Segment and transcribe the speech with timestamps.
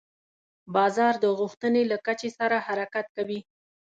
[0.75, 3.39] بازار د غوښتنې له کچې سره حرکت کوي.